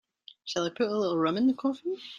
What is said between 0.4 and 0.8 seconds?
Shall I